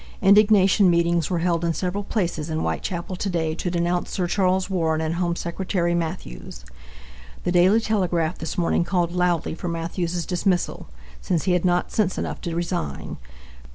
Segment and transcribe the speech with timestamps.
[0.19, 4.67] Indignation meetings were held in several places in Whitechapel to day to denounce Sir Charles
[4.67, 6.65] Warren and Home Secretary Mathews.
[7.43, 10.87] The Daily Telegraph this morning called loudly for Mathews's dismissal,
[11.21, 13.17] since he had not sense enough to resign.